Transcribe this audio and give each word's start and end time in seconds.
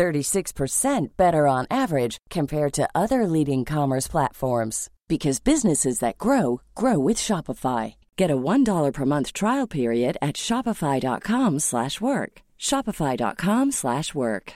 36% 0.00 1.16
better 1.18 1.46
on 1.46 1.66
average 1.70 2.16
compared 2.30 2.72
to 2.72 2.88
other 2.94 3.26
leading 3.26 3.66
commerce 3.66 4.08
platforms 4.08 4.88
because 5.08 5.40
businesses 5.40 5.98
that 5.98 6.16
grow 6.16 6.62
grow 6.74 6.98
with 6.98 7.18
Shopify. 7.18 7.94
Get 8.16 8.30
a 8.30 8.36
$1 8.36 8.92
per 8.94 9.04
month 9.04 9.34
trial 9.34 9.66
period 9.66 10.16
at 10.22 10.36
shopify.com/work. 10.36 12.32
shopify.com/work. 12.58 14.52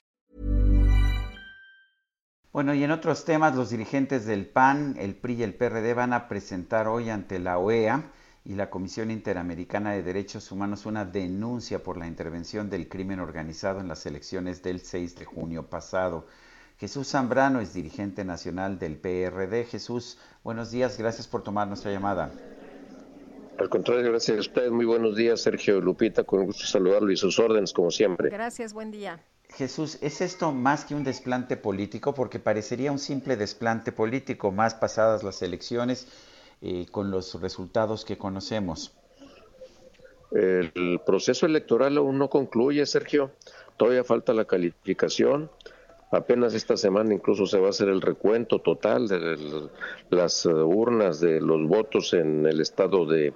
Bueno, 2.55 2.73
y 2.73 2.85
en 2.85 2.91
otros 2.93 3.25
temas, 3.25 3.55
los 3.57 3.71
dirigentes 3.71 4.27
del 4.27 4.47
PAN, 4.47 4.97
el 4.97 5.15
PRI 5.17 5.35
y 5.35 5.43
el 5.43 5.55
PRD 5.55 5.93
van 5.93 6.13
a 6.13 6.29
presentar 6.29 6.87
hoy 6.87 7.11
ante 7.11 7.41
la 7.41 7.59
OEA 7.59 8.05
y 8.45 8.55
la 8.55 8.69
Comisión 8.69 9.11
Interamericana 9.11 9.93
de 9.93 10.03
Derechos 10.03 10.53
Humanos 10.53 10.85
una 10.85 11.07
denuncia 11.07 11.83
por 11.83 11.97
la 11.97 12.07
intervención 12.07 12.69
del 12.69 12.89
crimen 12.89 13.21
organizado 13.21 13.81
en 13.81 13.89
las 13.89 14.05
elecciones 14.05 14.63
del 14.63 14.81
6 14.81 15.17
de 15.17 15.25
junio 15.25 15.71
pasado. 15.71 16.27
Jesús 16.79 17.09
Zambrano 17.09 17.61
es 17.61 17.73
dirigente 17.73 18.25
nacional 18.25 18.79
del 18.79 18.97
PRD. 18.97 19.65
Jesús, 19.65 20.19
buenos 20.43 20.71
días, 20.71 20.99
gracias 20.99 21.27
por 21.27 21.43
tomar 21.43 21.69
nuestra 21.69 21.91
llamada. 21.91 22.33
Al 23.59 23.69
contrario, 23.71 24.11
gracias 24.11 24.37
a 24.37 24.41
ustedes. 24.41 24.71
Muy 24.71 24.85
buenos 24.85 25.17
días, 25.17 25.41
Sergio 25.41 25.81
Lupita. 25.81 26.25
Con 26.25 26.45
gusto 26.45 26.67
saludarlo 26.67 27.11
y 27.13 27.17
sus 27.17 27.39
órdenes, 27.39 27.73
como 27.73 27.91
siempre. 27.91 28.29
Gracias, 28.29 28.75
buen 28.75 28.91
día. 28.91 29.21
Jesús, 29.51 29.99
¿es 30.03 30.21
esto 30.21 30.53
más 30.53 30.85
que 30.85 30.95
un 30.95 31.05
desplante 31.05 31.57
político? 31.57 32.13
Porque 32.13 32.41
parecería 32.41 32.91
un 32.91 32.99
simple 32.99 33.37
desplante 33.37 33.93
político, 33.93 34.51
más 34.51 34.75
pasadas 34.75 35.23
las 35.23 35.41
elecciones, 35.43 36.09
eh, 36.63 36.87
con 36.91 37.11
los 37.11 37.41
resultados 37.41 38.05
que 38.05 38.19
conocemos. 38.19 38.93
El 40.33 41.01
proceso 41.07 41.47
electoral 41.47 41.97
aún 41.97 42.19
no 42.19 42.29
concluye, 42.29 42.85
Sergio. 42.87 43.31
Todavía 43.77 44.03
falta 44.03 44.33
la 44.33 44.47
calificación. 44.47 45.51
Apenas 46.11 46.55
esta 46.55 46.77
semana 46.77 47.15
incluso 47.15 47.47
se 47.47 47.59
va 47.59 47.69
a 47.69 47.71
hacer 47.71 47.89
el 47.89 48.01
recuento 48.01 48.61
total 48.61 49.09
de 49.09 49.39
las 50.11 50.47
urnas 50.47 51.21
de 51.21 51.41
los 51.41 51.67
votos 51.67 52.15
en 52.15 52.47
el 52.47 52.61
estado 52.61 53.07
de 53.07 53.33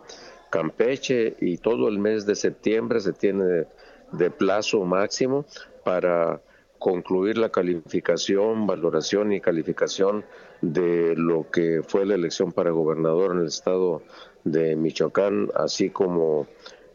Campeche 0.50 1.36
y 1.40 1.58
todo 1.58 1.88
el 1.88 1.98
mes 1.98 2.24
de 2.24 2.34
septiembre 2.34 3.00
se 3.00 3.12
tiene 3.12 3.66
de 4.12 4.30
plazo 4.30 4.84
máximo 4.84 5.44
para 5.84 6.40
concluir 6.78 7.36
la 7.36 7.50
calificación, 7.50 8.66
valoración 8.66 9.32
y 9.32 9.40
calificación 9.40 10.24
de 10.60 11.14
lo 11.16 11.50
que 11.50 11.82
fue 11.86 12.04
la 12.06 12.14
elección 12.14 12.52
para 12.52 12.70
gobernador 12.70 13.32
en 13.32 13.40
el 13.40 13.46
estado 13.46 14.02
de 14.44 14.76
Michoacán, 14.76 15.50
así 15.54 15.90
como 15.90 16.46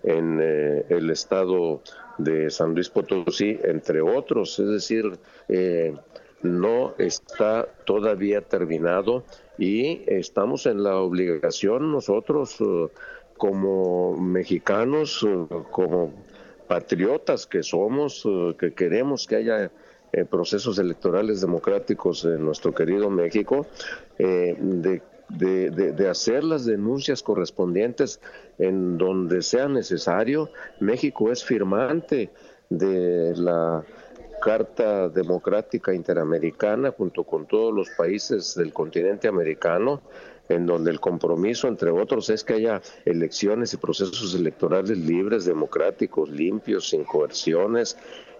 en 0.03 0.39
eh, 0.42 0.86
el 0.89 1.09
estado 1.09 1.81
de 2.17 2.50
San 2.50 2.73
Luis 2.73 2.89
Potosí, 2.89 3.58
entre 3.64 4.02
otros. 4.02 4.59
Es 4.59 4.67
decir, 4.67 5.17
eh, 5.47 5.95
no 6.41 6.94
está 6.97 7.67
todavía 7.86 8.41
terminado 8.41 9.23
y 9.58 10.02
estamos 10.08 10.66
en 10.66 10.84
la 10.84 10.97
obligación 10.97 11.91
nosotros 11.91 12.58
eh, 12.59 12.88
como 13.38 14.17
mexicanos, 14.17 15.25
como 15.72 16.14
patriotas 16.68 17.47
que 17.47 17.63
somos, 17.63 18.28
que 18.57 18.73
queremos 18.73 19.28
que 19.28 19.35
haya 19.38 19.72
procesos 20.29 20.78
electorales 20.78 21.41
democráticos 21.41 22.24
en 22.25 22.46
nuestro 22.46 22.74
querido 22.74 23.09
México, 23.09 23.66
de 24.18 25.01
de, 25.29 26.09
hacer 26.09 26.44
las 26.44 26.66
denuncias 26.66 27.24
correspondientes 27.24 28.19
en 28.57 28.97
donde 28.97 29.41
sea 29.41 29.68
necesario. 29.68 30.50
México 30.79 31.31
es 31.31 31.44
firmante 31.44 32.29
de 32.69 33.34
la 33.35 33.84
Carta 34.41 35.09
Democrática 35.09 35.94
Interamericana 35.94 36.91
junto 36.91 37.23
con 37.23 37.47
todos 37.47 37.73
los 37.73 37.90
países 37.91 38.56
del 38.56 38.73
continente 38.73 39.28
americano, 39.28 40.02
en 40.50 40.66
donde 40.66 40.91
el 40.91 41.00
compromiso, 41.00 41.68
entre 41.69 41.90
otros, 41.90 42.29
es 42.29 42.44
que 42.44 42.56
haya 42.56 42.81
elecciones 43.06 43.73
y 43.73 43.78
procesos 43.78 44.35
electorales 44.35 44.97
libres, 44.97 45.46
democráticos, 45.46 46.29
limpios, 46.29 46.90
sin 46.90 47.06
coerciones. 47.06 47.97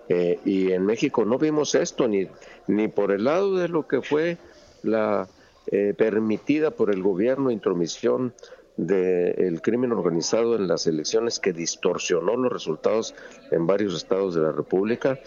Eh, 0.09 0.39
y 0.43 0.71
en 0.71 0.85
México 0.85 1.25
no 1.25 1.37
vimos 1.37 1.75
esto 1.75 2.07
ni, 2.07 2.27
ni 2.67 2.87
por 2.87 3.11
el 3.11 3.23
lado 3.23 3.55
de 3.55 3.69
lo 3.69 3.87
que 3.87 4.01
fue 4.01 4.37
la 4.83 5.27
eh, 5.67 5.93
permitida 5.97 6.71
por 6.71 6.91
el 6.93 7.01
gobierno 7.01 7.49
intromisión 7.49 8.33
del 8.75 9.61
crimen 9.61 9.91
organizado 9.91 10.55
en 10.55 10.67
las 10.67 10.87
elecciones 10.87 11.39
que 11.39 11.53
distorsionó 11.53 12.35
los 12.35 12.51
resultados 12.51 13.15
en 13.51 13.67
varios 13.67 13.95
estados 13.95 14.33
de 14.35 14.41
la 14.41 14.51
República, 14.51 15.19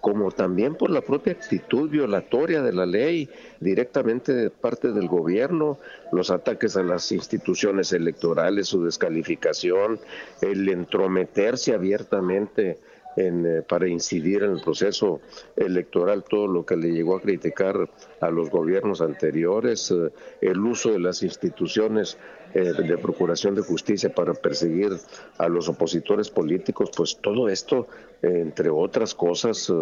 como 0.00 0.30
también 0.30 0.74
por 0.74 0.90
la 0.90 1.00
propia 1.00 1.32
actitud 1.32 1.90
violatoria 1.90 2.62
de 2.62 2.72
la 2.72 2.86
ley 2.86 3.28
directamente 3.58 4.32
de 4.32 4.50
parte 4.50 4.92
del 4.92 5.08
gobierno, 5.08 5.78
los 6.12 6.30
ataques 6.30 6.76
a 6.76 6.82
las 6.82 7.10
instituciones 7.12 7.92
electorales, 7.92 8.68
su 8.68 8.84
descalificación, 8.84 9.98
el 10.40 10.68
entrometerse 10.68 11.74
abiertamente 11.74 12.78
eh, 13.16 13.62
para 13.68 13.88
incidir 13.88 14.44
en 14.44 14.52
el 14.52 14.60
proceso 14.60 15.20
electoral, 15.56 16.22
todo 16.22 16.46
lo 16.46 16.64
que 16.64 16.76
le 16.76 16.92
llegó 16.92 17.16
a 17.16 17.20
criticar 17.20 17.90
a 18.20 18.30
los 18.30 18.50
gobiernos 18.50 19.00
anteriores, 19.00 19.90
eh, 19.90 20.10
el 20.40 20.58
uso 20.60 20.92
de 20.92 21.00
las 21.00 21.22
instituciones 21.24 22.18
eh, 22.54 22.72
de 22.72 22.98
procuración 22.98 23.56
de 23.56 23.62
justicia 23.62 24.14
para 24.14 24.32
perseguir 24.34 24.92
a 25.38 25.48
los 25.48 25.68
opositores 25.68 26.30
políticos, 26.30 26.90
pues 26.96 27.18
todo 27.20 27.48
esto, 27.48 27.88
entre 28.22 28.70
otras 28.70 29.14
cosas, 29.14 29.72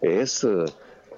es 0.00 0.46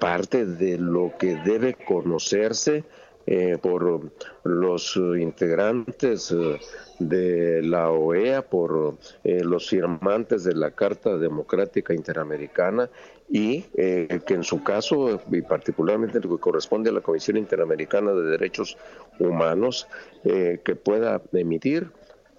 parte 0.00 0.46
de 0.46 0.78
lo 0.78 1.12
que 1.16 1.36
debe 1.44 1.74
conocerse 1.74 2.84
eh, 3.24 3.56
por 3.60 4.10
los 4.42 4.96
integrantes 4.96 6.32
eh, 6.32 6.58
de 6.98 7.62
la 7.62 7.90
OEA, 7.90 8.42
por 8.42 8.96
eh, 9.22 9.44
los 9.44 9.68
firmantes 9.68 10.42
de 10.42 10.54
la 10.54 10.72
Carta 10.72 11.16
Democrática 11.16 11.94
Interamericana 11.94 12.90
y 13.28 13.62
que 13.62 14.34
en 14.34 14.42
su 14.44 14.62
caso, 14.62 15.20
y 15.30 15.40
particularmente 15.40 16.20
lo 16.20 16.36
que 16.36 16.40
corresponde 16.40 16.90
a 16.90 16.92
la 16.92 17.00
Comisión 17.00 17.38
Interamericana 17.38 18.12
de 18.12 18.24
Derechos 18.24 18.76
Humanos, 19.18 19.88
que 20.22 20.76
pueda 20.76 21.22
emitir 21.32 21.88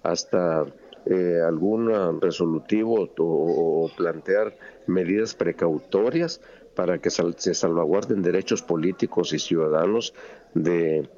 hasta 0.04 0.64
algún 1.44 2.20
resolutivo 2.20 3.10
o 3.18 3.90
plantear 3.96 4.54
medidas 4.86 5.34
precautorias 5.34 6.40
para 6.74 6.98
que 6.98 7.10
se 7.10 7.54
salvaguarden 7.54 8.22
derechos 8.22 8.62
políticos 8.62 9.32
y 9.32 9.38
ciudadanos 9.38 10.14
de 10.54 11.08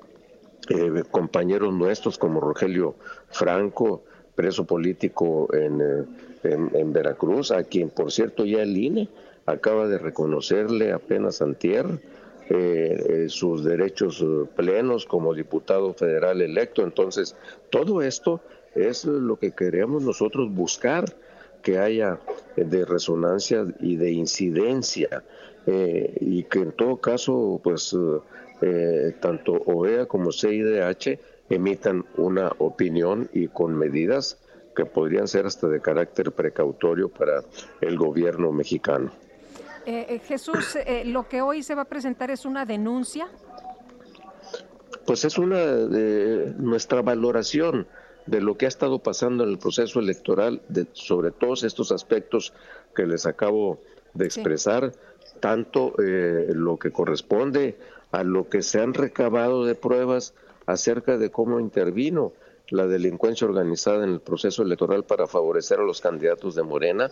eh, 0.69 1.05
compañeros 1.11 1.73
nuestros 1.73 2.19
como 2.19 2.41
Rogelio 2.41 2.97
Franco, 3.31 4.03
preso 4.35 4.65
político 4.65 5.49
en, 5.55 5.81
eh, 5.81 6.59
en, 6.75 6.93
Veracruz, 6.93 7.53
a 7.53 7.63
quien 7.63 7.91
por 7.91 8.11
cierto 8.11 8.45
ya 8.45 8.63
el 8.63 8.77
INE 8.77 9.09
acaba 9.47 9.87
de 9.87 9.99
reconocerle 9.99 10.93
apenas 10.93 11.41
antier 11.41 11.87
eh, 12.49 13.27
sus 13.29 13.65
derechos 13.65 14.25
plenos 14.57 15.06
como 15.06 15.35
diputado 15.35 15.94
federal 15.94 16.43
electo. 16.43 16.82
Entonces, 16.82 17.37
todo 17.71 18.03
esto 18.03 18.41
es 18.75 19.05
lo 19.05 19.37
que 19.37 19.53
queremos 19.53 20.03
nosotros 20.03 20.53
buscar 20.53 21.05
que 21.62 21.79
haya 21.79 22.19
de 22.56 22.85
resonancia 22.85 23.65
y 23.81 23.97
de 23.97 24.12
incidencia 24.12 25.25
y 26.21 26.44
que 26.44 26.61
en 26.61 26.71
todo 26.73 26.99
caso 26.99 27.61
pues 27.65 27.93
eh, 28.61 29.14
tanto 29.20 29.53
OEA 29.53 30.06
como 30.06 30.32
CIDH 30.32 31.19
emitan 31.49 32.05
una 32.17 32.50
opinión 32.58 33.29
y 33.32 33.49
con 33.49 33.76
medidas 33.76 34.38
que 34.75 34.85
podrían 34.85 35.29
ser 35.29 35.47
hasta 35.47 35.69
de 35.69 35.81
carácter 35.81 36.32
precautorio 36.32 37.08
para 37.08 37.43
el 37.81 37.97
gobierno 37.97 38.53
mexicano. 38.53 39.11
Eh, 39.87 40.20
Jesús, 40.26 40.76
lo 41.05 41.29
que 41.29 41.41
hoy 41.41 41.62
se 41.62 41.75
va 41.75 41.82
a 41.82 41.87
presentar 41.87 42.31
es 42.31 42.44
una 42.44 42.67
denuncia. 42.67 43.29
Pues 45.06 45.25
es 45.25 45.38
una 45.38 45.58
de 45.58 46.53
nuestra 46.58 47.00
valoración 47.03 47.87
de 48.26 48.41
lo 48.41 48.56
que 48.56 48.67
ha 48.67 48.69
estado 48.69 48.99
pasando 48.99 49.44
en 49.44 49.50
el 49.50 49.58
proceso 49.58 50.00
electoral, 50.00 50.61
de, 50.69 50.87
sobre 50.93 51.31
todos 51.31 51.62
estos 51.62 51.93
aspectos 51.93 52.53
que 52.94 53.06
les 53.06 53.26
acabo 53.26 53.81
de 54.14 54.26
expresar, 54.26 54.93
tanto 55.41 55.94
eh, 56.03 56.49
lo 56.53 56.76
que 56.76 56.91
corresponde 56.91 57.79
a 58.12 58.23
lo 58.23 58.49
que 58.49 58.62
se 58.62 58.81
han 58.81 58.94
recabado 58.94 59.64
de 59.64 59.75
pruebas 59.75 60.35
acerca 60.67 61.19
de 61.19 61.31
cómo 61.31 61.61
intervino 61.61 62.32
la 62.71 62.87
delincuencia 62.87 63.47
organizada 63.47 64.05
en 64.05 64.11
el 64.11 64.21
proceso 64.21 64.63
electoral 64.63 65.05
para 65.05 65.27
favorecer 65.27 65.79
a 65.79 65.85
los 65.85 66.01
candidatos 66.01 66.55
de 66.55 66.63
Morena, 66.63 67.11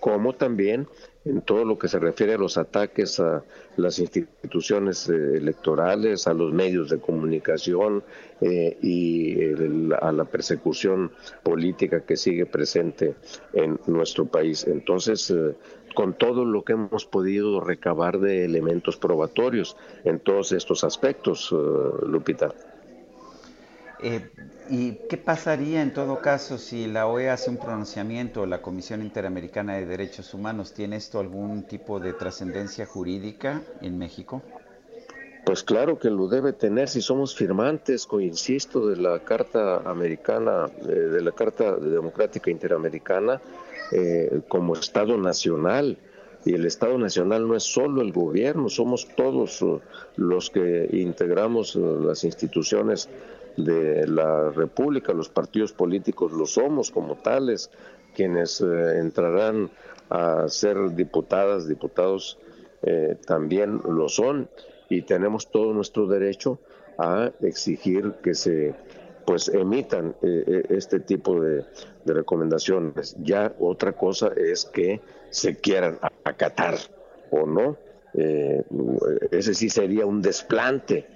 como 0.00 0.34
también 0.34 0.88
en 1.24 1.42
todo 1.42 1.64
lo 1.64 1.78
que 1.78 1.88
se 1.88 1.98
refiere 1.98 2.34
a 2.34 2.38
los 2.38 2.56
ataques 2.56 3.18
a 3.18 3.42
las 3.76 3.98
instituciones 3.98 5.08
eh, 5.08 5.36
electorales, 5.36 6.26
a 6.26 6.34
los 6.34 6.52
medios 6.52 6.90
de 6.90 6.98
comunicación 6.98 8.04
eh, 8.40 8.76
y 8.82 9.36
a 10.00 10.12
la 10.12 10.24
persecución 10.24 11.12
política 11.42 12.04
que 12.04 12.16
sigue 12.16 12.46
presente 12.46 13.14
en 13.52 13.78
nuestro 13.86 14.26
país. 14.26 14.66
Entonces, 14.66 15.30
eh, 15.30 15.54
con 15.94 16.14
todo 16.14 16.44
lo 16.44 16.62
que 16.62 16.74
hemos 16.74 17.06
podido 17.06 17.60
recabar 17.60 18.20
de 18.20 18.44
elementos 18.44 18.96
probatorios 18.96 19.76
en 20.04 20.20
todos 20.20 20.52
estos 20.52 20.84
aspectos, 20.84 21.52
Lupita. 22.02 22.54
Eh, 24.00 24.30
¿Y 24.68 24.92
qué 25.08 25.16
pasaría 25.16 25.80
en 25.80 25.94
todo 25.94 26.20
caso 26.20 26.58
si 26.58 26.86
la 26.86 27.06
OEA 27.06 27.34
hace 27.34 27.50
un 27.50 27.56
pronunciamiento 27.56 28.42
o 28.42 28.46
la 28.46 28.60
Comisión 28.60 29.00
Interamericana 29.00 29.74
de 29.76 29.86
Derechos 29.86 30.34
Humanos? 30.34 30.74
¿Tiene 30.74 30.96
esto 30.96 31.20
algún 31.20 31.62
tipo 31.62 31.98
de 32.00 32.12
trascendencia 32.12 32.84
jurídica 32.84 33.62
en 33.80 33.96
México? 33.96 34.42
Pues 35.46 35.62
claro 35.62 35.98
que 35.98 36.10
lo 36.10 36.26
debe 36.26 36.52
tener 36.52 36.88
si 36.88 37.00
somos 37.00 37.36
firmantes, 37.36 38.08
insisto, 38.20 38.88
de 38.88 38.96
la 38.96 39.20
Carta 39.20 39.76
Americana, 39.88 40.68
eh, 40.82 40.92
de 40.92 41.22
la 41.22 41.30
Carta 41.30 41.76
Democrática 41.76 42.50
Interamericana 42.50 43.40
eh, 43.92 44.40
como 44.48 44.74
Estado 44.74 45.16
Nacional. 45.16 45.96
Y 46.44 46.54
el 46.54 46.66
Estado 46.66 46.98
Nacional 46.98 47.46
no 47.46 47.56
es 47.56 47.62
solo 47.62 48.02
el 48.02 48.12
gobierno, 48.12 48.68
somos 48.68 49.08
todos 49.16 49.64
los 50.16 50.50
que 50.50 50.88
integramos 50.92 51.74
las 51.74 52.22
instituciones 52.22 53.08
de 53.56 54.06
la 54.06 54.50
República, 54.50 55.12
los 55.12 55.28
partidos 55.28 55.72
políticos 55.72 56.32
lo 56.32 56.46
somos 56.46 56.90
como 56.90 57.16
tales, 57.16 57.70
quienes 58.14 58.60
eh, 58.60 58.98
entrarán 58.98 59.70
a 60.08 60.48
ser 60.48 60.94
diputadas, 60.94 61.68
diputados 61.68 62.38
eh, 62.82 63.16
también 63.26 63.80
lo 63.84 64.08
son 64.08 64.48
y 64.88 65.02
tenemos 65.02 65.50
todo 65.50 65.72
nuestro 65.72 66.06
derecho 66.06 66.58
a 66.98 67.30
exigir 67.40 68.14
que 68.22 68.34
se 68.34 68.74
pues 69.26 69.48
emitan 69.48 70.14
eh, 70.22 70.62
este 70.68 71.00
tipo 71.00 71.40
de, 71.40 71.64
de, 72.04 72.14
recomendaciones. 72.14 73.16
Ya 73.20 73.52
otra 73.58 73.92
cosa 73.92 74.30
es 74.36 74.64
que 74.64 75.00
se 75.30 75.56
quieran 75.56 75.98
acatar 76.22 76.76
o 77.30 77.44
no. 77.44 77.76
ese 79.32 79.52
sí 79.52 79.68
sería 79.68 80.06
un 80.06 80.22
desplante, 80.22 81.06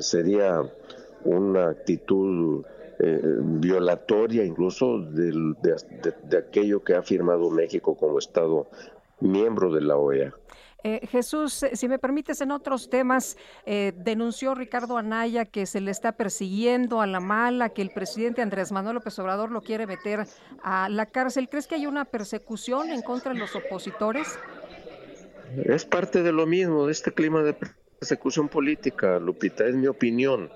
sería 0.00 0.62
una 1.24 1.70
actitud 1.70 2.64
eh, 3.00 3.20
violatoria 3.40 4.44
incluso 4.44 5.00
de, 5.00 6.38
aquello 6.38 6.84
que 6.84 6.94
ha 6.94 7.02
firmado 7.02 7.50
México 7.50 7.96
como 7.96 8.18
Estado 8.18 8.68
miembro 9.20 9.72
de 9.72 9.80
la 9.80 9.96
OEA. 9.96 10.32
Eh, 10.84 11.06
Jesús, 11.08 11.62
eh, 11.64 11.74
si 11.74 11.88
me 11.88 11.98
permites, 11.98 12.40
en 12.40 12.52
otros 12.52 12.90
temas, 12.90 13.36
denunció 13.66 14.54
Ricardo 14.54 14.96
Anaya 14.96 15.44
que 15.44 15.66
se 15.66 15.80
le 15.80 15.90
está 15.90 16.12
persiguiendo 16.12 17.00
a 17.00 17.06
la 17.06 17.20
mala, 17.20 17.70
que 17.70 17.82
el 17.82 17.90
presidente 17.90 18.42
Andrés 18.42 18.70
Manuel 18.70 18.96
López 18.96 19.18
Obrador 19.18 19.50
lo 19.50 19.62
quiere 19.62 19.86
meter 19.86 20.26
a 20.62 20.88
la 20.88 21.06
cárcel. 21.06 21.48
¿Crees 21.48 21.66
que 21.66 21.74
hay 21.74 21.86
una 21.86 22.04
persecución 22.04 22.90
en 22.90 23.02
contra 23.02 23.32
de 23.32 23.40
los 23.40 23.56
opositores? 23.56 24.38
Es 25.64 25.84
parte 25.84 26.22
de 26.22 26.32
lo 26.32 26.46
mismo, 26.46 26.86
de 26.86 26.92
este 26.92 27.12
clima 27.12 27.42
de 27.42 27.56
persecución 28.04 28.50
política, 28.50 29.18
Lupita, 29.18 29.64
es 29.64 29.74
mi 29.74 29.86
opinión. 29.86 30.50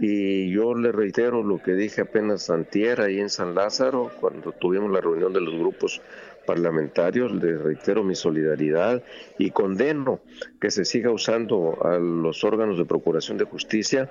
Y 0.00 0.50
yo 0.50 0.74
le 0.74 0.90
reitero 0.90 1.42
lo 1.42 1.62
que 1.62 1.72
dije 1.72 2.00
apenas 2.00 2.48
antier 2.48 3.02
ahí 3.02 3.20
en 3.20 3.28
San 3.28 3.54
Lázaro, 3.54 4.10
cuando 4.20 4.52
tuvimos 4.52 4.90
la 4.90 5.02
reunión 5.02 5.34
de 5.34 5.42
los 5.42 5.54
grupos 5.54 6.00
parlamentarios, 6.46 7.30
le 7.30 7.58
reitero 7.58 8.02
mi 8.02 8.14
solidaridad 8.14 9.02
y 9.38 9.50
condeno 9.50 10.20
que 10.58 10.70
se 10.70 10.86
siga 10.86 11.10
usando 11.10 11.76
a 11.84 11.98
los 11.98 12.42
órganos 12.42 12.78
de 12.78 12.86
procuración 12.86 13.36
de 13.36 13.44
justicia 13.44 14.10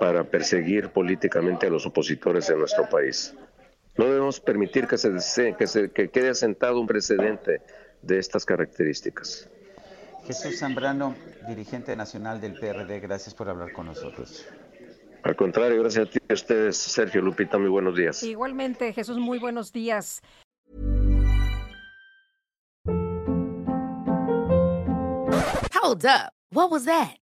para 0.00 0.24
perseguir 0.24 0.88
políticamente 0.88 1.66
a 1.66 1.70
los 1.70 1.84
opositores 1.84 2.48
en 2.48 2.58
nuestro 2.58 2.88
país. 2.88 3.34
No 3.98 4.06
debemos 4.06 4.40
permitir 4.40 4.86
que 4.86 4.96
se, 4.96 5.54
que 5.58 5.66
se 5.66 5.90
que 5.90 6.08
quede 6.08 6.30
asentado 6.30 6.80
un 6.80 6.86
precedente 6.86 7.60
de 8.00 8.18
estas 8.18 8.46
características. 8.46 9.50
Jesús 10.26 10.58
Zambrano, 10.58 11.14
dirigente 11.46 11.94
nacional 11.96 12.40
del 12.40 12.54
PRD, 12.54 13.00
gracias 13.00 13.34
por 13.34 13.48
hablar 13.48 13.72
con 13.72 13.86
nosotros. 13.86 14.46
Al 15.22 15.36
contrario, 15.36 15.80
gracias 15.80 16.08
a 16.08 16.10
ti 16.10 16.18
a 16.28 16.34
ustedes, 16.34 16.76
Sergio 16.76 17.22
Lupita, 17.22 17.58
muy 17.58 17.68
buenos 17.68 17.96
días. 17.96 18.22
Igualmente, 18.22 18.92
Jesús, 18.92 19.18
muy 19.18 19.38
buenos 19.38 19.72
días. 19.72 20.20
Hold 25.82 26.06
up. 26.06 26.32
What 26.50 26.70
was 26.70 26.84
that? 26.84 27.23